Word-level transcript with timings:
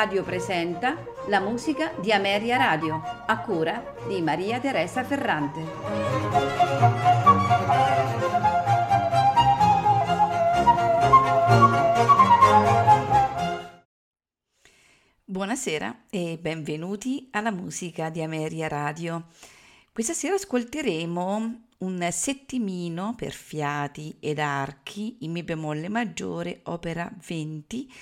Radio 0.00 0.22
presenta 0.22 0.96
la 1.26 1.40
musica 1.40 1.92
di 2.00 2.10
Ameria 2.10 2.56
Radio, 2.56 3.02
a 3.26 3.38
cura 3.40 3.96
di 4.08 4.22
Maria 4.22 4.58
Teresa 4.58 5.04
Ferrante. 5.04 5.60
Buonasera 15.22 16.04
e 16.08 16.38
benvenuti 16.40 17.28
alla 17.32 17.50
musica 17.50 18.08
di 18.08 18.22
Ameria 18.22 18.68
Radio. 18.68 19.26
Questa 19.92 20.14
sera 20.14 20.36
ascolteremo 20.36 21.64
un 21.76 22.08
settimino 22.10 23.12
per 23.14 23.32
fiati 23.32 24.16
ed 24.18 24.38
archi 24.38 25.18
in 25.20 25.32
mi 25.32 25.42
bemolle 25.42 25.90
maggiore, 25.90 26.60
opera 26.64 27.12
20 27.26 27.92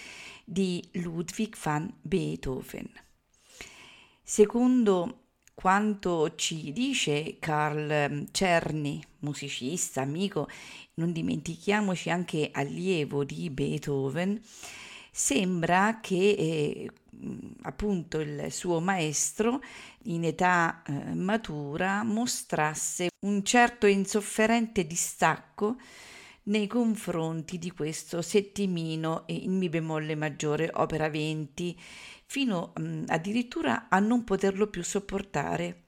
di 0.48 0.83
Ludwig 0.93 1.55
van 1.61 1.93
Beethoven. 2.01 2.89
Secondo 4.23 5.25
quanto 5.52 6.34
ci 6.37 6.73
dice 6.73 7.37
Carl 7.39 8.27
Czerny, 8.30 9.03
musicista, 9.20 10.01
amico, 10.01 10.48
non 10.95 11.12
dimentichiamoci 11.12 12.09
anche 12.11 12.48
allievo 12.53 13.25
di 13.25 13.51
Beethoven, 13.51 14.41
sembra 15.11 15.98
che 16.01 16.30
eh, 16.30 16.91
appunto 17.62 18.20
il 18.20 18.47
suo 18.51 18.80
maestro 18.80 19.61
in 20.05 20.25
età 20.25 20.83
eh, 20.87 21.15
matura 21.15 22.05
mostrasse 22.05 23.09
un 23.20 23.44
certo 23.44 23.87
insofferente 23.87 24.87
distacco 24.87 25.77
nei 26.48 26.66
confronti 26.66 27.58
di 27.58 27.70
questo 27.70 28.22
settimino 28.22 29.24
in 29.27 29.56
Mi 29.56 29.68
bemolle 29.68 30.14
maggiore, 30.14 30.70
opera 30.74 31.08
20, 31.08 31.78
fino 32.27 32.72
mh, 32.77 33.04
addirittura 33.06 33.88
a 33.88 33.98
non 33.98 34.24
poterlo 34.24 34.69
più 34.69 34.82
sopportare 34.82 35.82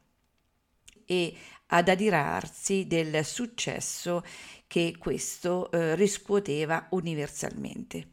e 1.04 1.34
ad 1.66 1.88
adirarsi 1.88 2.86
del 2.86 3.24
successo 3.24 4.24
che 4.66 4.96
questo 4.98 5.70
eh, 5.70 5.94
riscuoteva 5.94 6.88
universalmente. 6.90 8.08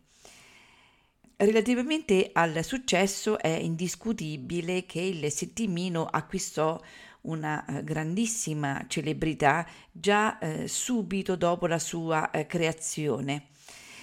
Relativamente 1.40 2.32
al 2.34 2.64
successo 2.64 3.38
è 3.38 3.50
indiscutibile 3.50 4.86
che 4.86 5.02
il 5.02 5.32
settimino 5.32 6.06
acquistò 6.06 6.82
una 7.22 7.66
eh, 7.66 7.84
grandissima 7.84 8.86
celebrità 8.88 9.68
già 9.92 10.40
eh, 10.40 10.68
subito 10.68 11.36
dopo 11.36 11.68
la 11.68 11.80
sua 11.80 12.32
eh, 12.32 12.46
creazione. 12.46 13.48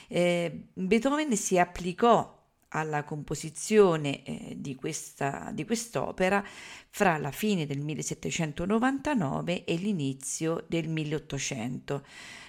Eh, 0.08 0.66
Beethoven 0.72 1.34
si 1.36 1.58
applicò 1.58 2.34
alla 2.74 3.04
composizione 3.04 4.22
eh, 4.24 4.54
di, 4.58 4.74
questa, 4.74 5.50
di 5.52 5.64
quest'opera 5.64 6.44
fra 6.90 7.16
la 7.18 7.30
fine 7.30 7.66
del 7.66 7.80
1799 7.80 9.64
e 9.64 9.76
l'inizio 9.76 10.64
del 10.68 10.88
1800. 10.88 12.04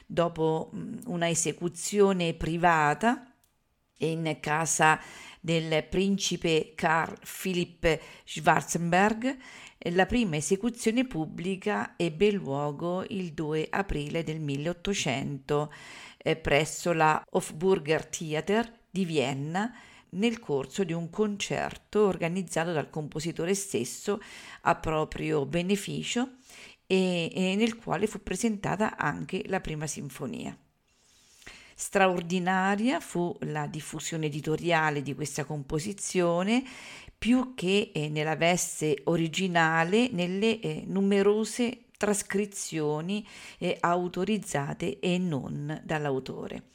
Dopo 0.06 0.70
mh, 0.72 1.02
una 1.06 1.30
esecuzione 1.30 2.34
privata 2.34 3.32
in 4.00 4.38
casa 4.42 5.00
del 5.40 5.84
principe 5.86 6.74
Carl 6.76 7.18
Philipp 7.42 7.86
Schwarzenberg, 8.24 9.38
la 9.92 10.06
prima 10.08 10.36
esecuzione 10.36 11.06
pubblica 11.06 11.94
ebbe 11.96 12.32
luogo 12.32 13.04
il 13.10 13.34
2 13.34 13.68
aprile 13.70 14.24
del 14.24 14.40
1800 14.40 15.72
eh, 16.18 16.36
presso 16.36 16.92
la 16.92 17.24
Hofburger 17.30 18.08
Theater 18.08 18.80
di 18.90 19.06
Vienna 19.06 19.72
nel 20.12 20.40
corso 20.40 20.84
di 20.84 20.94
un 20.94 21.10
concerto 21.10 22.08
organizzato 22.08 22.72
dal 22.72 22.90
compositore 22.90 23.54
stesso 23.54 24.20
a 24.62 24.76
proprio 24.76 25.46
beneficio 25.46 26.38
e, 26.88 27.32
e 27.32 27.56
nel 27.56 27.76
quale 27.76 28.08
fu 28.08 28.24
presentata 28.24 28.98
anche 28.98 29.44
la 29.46 29.60
prima 29.60 29.86
sinfonia. 29.86 30.58
Straordinaria 31.78 33.02
fu 33.02 33.36
la 33.42 33.68
diffusione 33.68 34.28
editoriale 34.28 35.02
di 35.02 35.14
questa 35.14 35.44
composizione 35.44 36.64
più 37.26 37.56
che 37.56 37.90
eh, 37.92 38.08
nella 38.08 38.36
veste 38.36 39.02
originale 39.06 40.10
nelle 40.12 40.60
eh, 40.60 40.84
numerose 40.86 41.86
trascrizioni 41.98 43.26
eh, 43.58 43.78
autorizzate 43.80 45.00
e 45.00 45.18
non 45.18 45.82
dall'autore. 45.84 46.66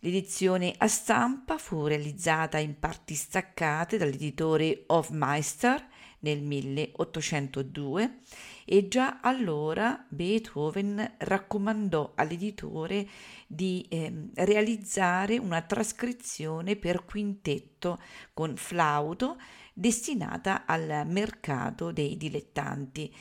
L'edizione 0.00 0.74
a 0.76 0.88
stampa 0.88 1.56
fu 1.56 1.86
realizzata 1.86 2.58
in 2.58 2.78
parti 2.78 3.14
staccate 3.14 3.96
dall'editore 3.96 4.82
Hofmeister 4.88 5.88
nel 6.18 6.42
1802 6.42 8.18
e 8.66 8.88
già 8.88 9.20
allora 9.22 10.04
Beethoven 10.06 11.14
raccomandò 11.16 12.12
all'editore 12.14 13.08
di 13.46 13.86
eh, 13.88 14.28
realizzare 14.34 15.38
una 15.38 15.62
trascrizione 15.62 16.76
per 16.76 17.06
quintetto 17.06 17.98
con 18.34 18.56
flauto 18.56 19.38
destinata 19.72 20.64
al 20.66 21.04
mercato 21.06 21.92
dei 21.92 22.16
dilettanti. 22.16 23.14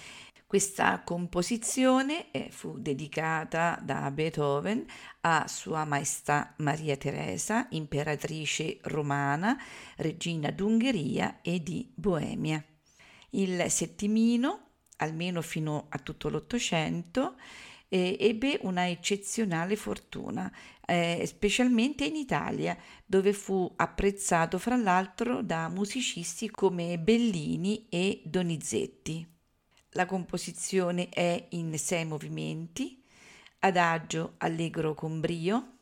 Questa 0.45 1.01
composizione 1.03 2.29
eh, 2.31 2.49
fu 2.51 2.77
dedicata 2.77 3.79
da 3.81 4.11
Beethoven 4.11 4.85
a 5.21 5.47
Sua 5.47 5.85
Maestà 5.85 6.53
Maria 6.57 6.97
Teresa, 6.97 7.67
imperatrice 7.69 8.79
romana, 8.83 9.57
regina 9.97 10.51
d'Ungheria 10.51 11.39
e 11.41 11.63
di 11.63 11.89
Boemia. 11.95 12.61
Il 13.29 13.63
settimino 13.69 14.71
almeno 15.01 15.41
fino 15.41 15.87
a 15.89 15.97
tutto 15.99 16.29
l'Ottocento, 16.29 17.35
eh, 17.89 18.15
ebbe 18.19 18.57
una 18.61 18.87
eccezionale 18.87 19.75
fortuna, 19.75 20.51
eh, 20.91 21.25
specialmente 21.25 22.03
in 22.03 22.17
Italia, 22.17 22.77
dove 23.05 23.31
fu 23.31 23.71
apprezzato 23.77 24.59
fra 24.59 24.75
l'altro 24.75 25.41
da 25.41 25.69
musicisti 25.69 26.51
come 26.51 26.99
Bellini 26.99 27.87
e 27.87 28.21
Donizetti. 28.25 29.25
La 29.91 30.05
composizione 30.05 31.07
è 31.07 31.47
in 31.51 31.77
sei 31.79 32.03
movimenti, 32.03 33.01
adagio 33.59 34.33
allegro 34.39 34.93
con 34.93 35.21
brio, 35.21 35.77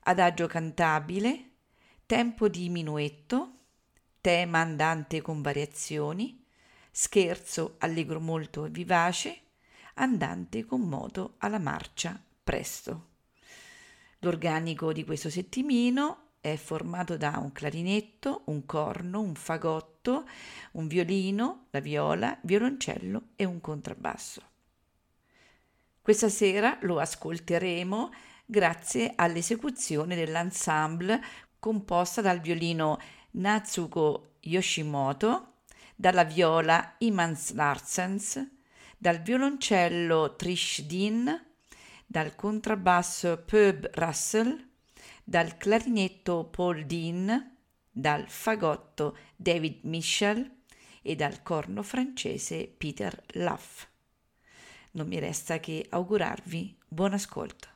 adagio 0.00 0.46
cantabile, 0.46 1.52
tempo 2.04 2.48
di 2.48 2.68
minuetto, 2.68 3.60
tema 4.20 4.58
andante 4.58 5.22
con 5.22 5.40
variazioni, 5.40 6.44
scherzo 6.90 7.76
allegro 7.78 8.20
molto 8.20 8.68
vivace, 8.68 9.40
andante 9.94 10.66
con 10.66 10.82
moto 10.82 11.36
alla 11.38 11.58
marcia 11.58 12.22
presto. 12.44 13.09
L'organico 14.20 14.92
di 14.92 15.04
questo 15.04 15.30
settimino 15.30 16.32
è 16.40 16.56
formato 16.56 17.16
da 17.16 17.38
un 17.38 17.52
clarinetto, 17.52 18.42
un 18.46 18.66
corno, 18.66 19.20
un 19.20 19.34
fagotto, 19.34 20.26
un 20.72 20.86
violino, 20.86 21.66
la 21.70 21.80
viola, 21.80 22.38
violoncello 22.42 23.28
e 23.36 23.44
un 23.44 23.60
contrabbasso. 23.60 24.42
Questa 26.02 26.28
sera 26.28 26.78
lo 26.82 26.98
ascolteremo 26.98 28.10
grazie 28.44 29.12
all'esecuzione 29.14 30.16
dell'ensemble 30.16 31.22
composta 31.58 32.20
dal 32.20 32.40
violino 32.40 32.98
Natsuko 33.32 34.34
Yoshimoto, 34.40 35.60
dalla 35.94 36.24
viola 36.24 36.94
Imans 36.98 37.52
Larsens, 37.52 38.46
dal 38.98 39.20
violoncello 39.20 40.36
Trish 40.36 40.82
Dean, 40.82 41.48
contrabbasso 42.34 43.44
Pub 43.46 43.88
Russell, 43.94 44.68
dal 45.22 45.56
clarinetto 45.56 46.48
Paul 46.50 46.84
Dean, 46.84 47.56
dal 47.88 48.28
fagotto 48.28 49.16
David 49.36 49.84
Michel 49.84 50.58
e 51.02 51.14
dal 51.14 51.42
corno 51.44 51.84
francese 51.84 52.66
Peter 52.66 53.22
Luff. 53.34 53.86
Non 54.92 55.06
mi 55.06 55.20
resta 55.20 55.60
che 55.60 55.86
augurarvi 55.88 56.76
buon 56.88 57.12
ascolto. 57.12 57.68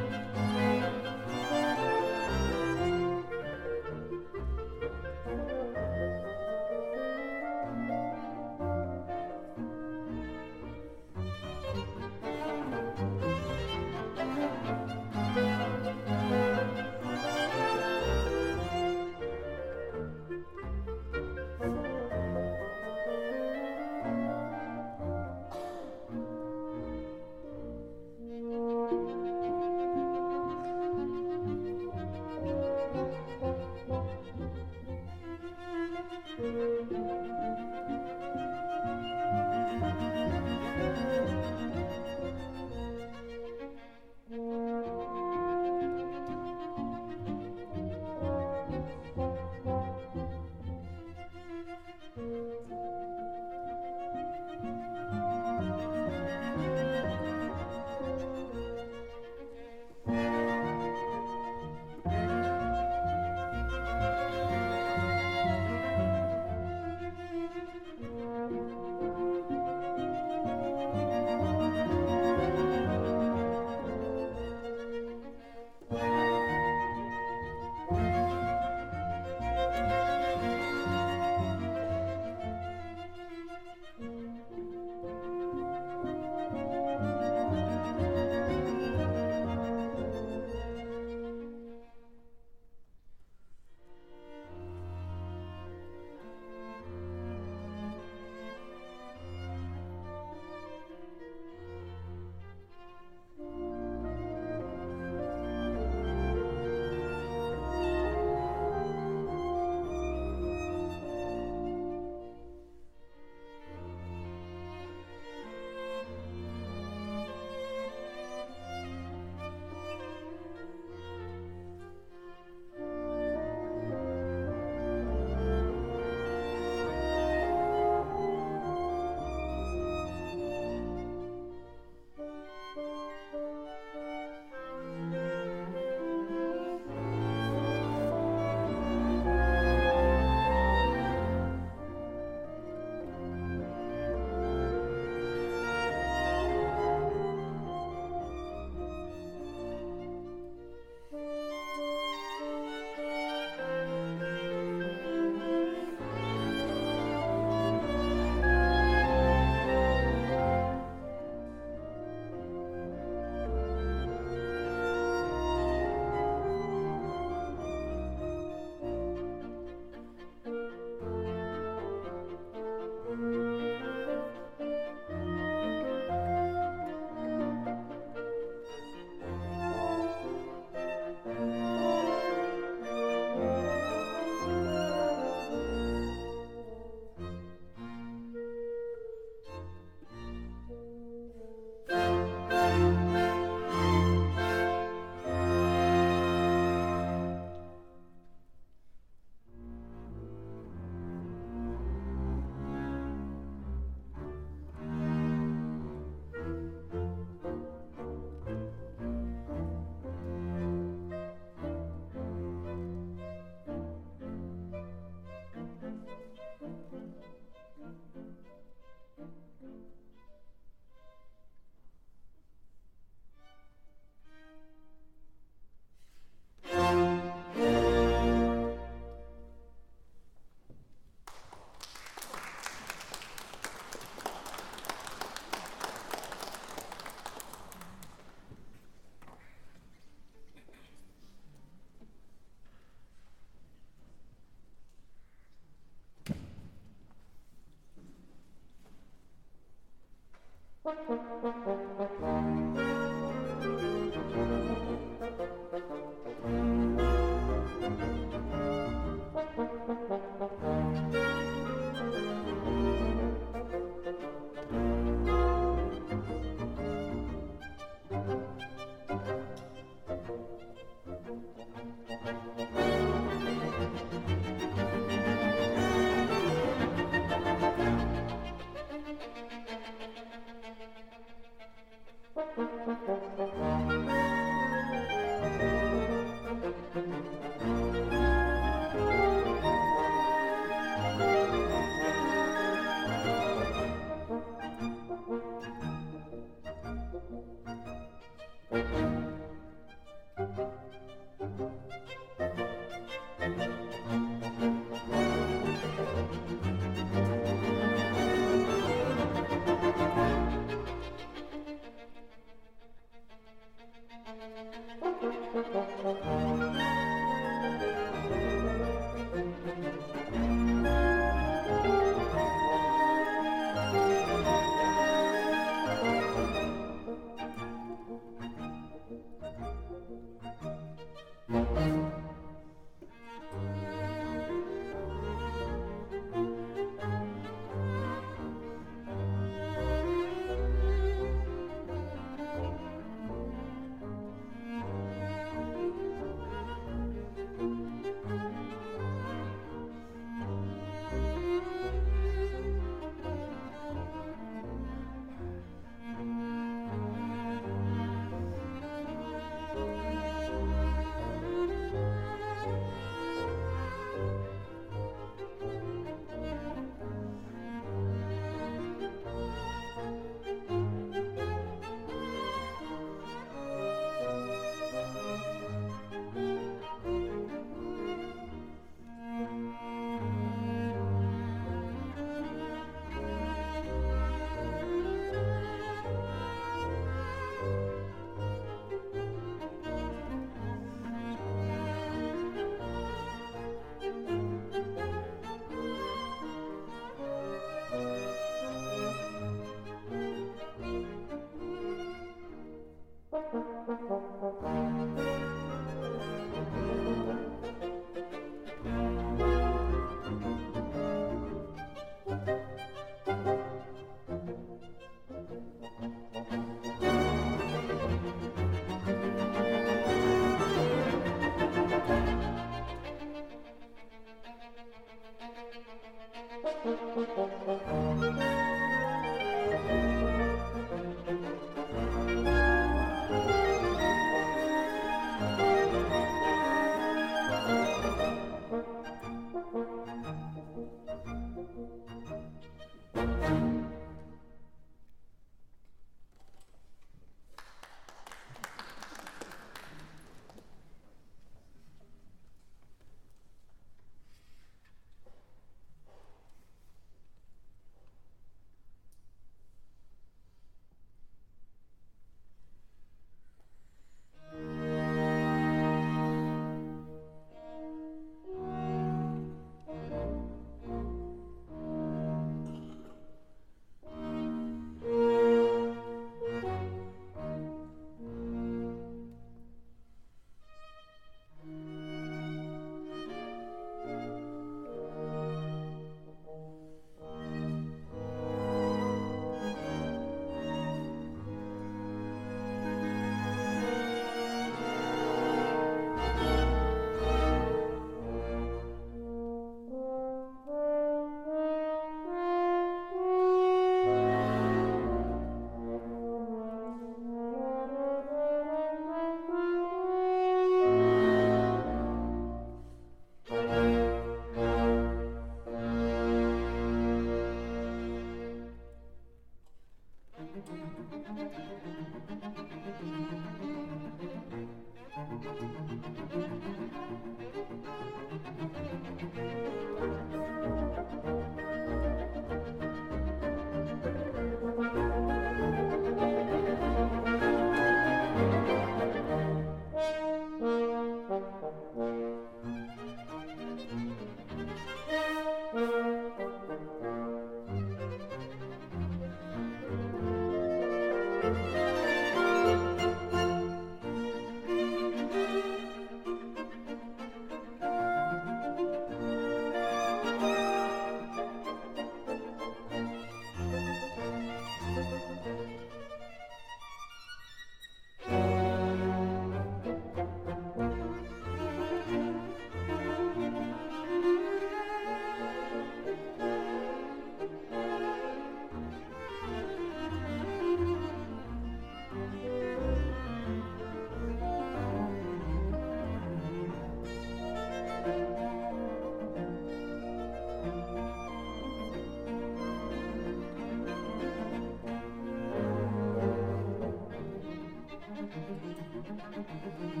Mm-hmm. 599.41 600.00